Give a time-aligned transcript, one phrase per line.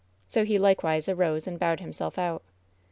[0.27, 2.41] So he likewise arose and bowed himself out.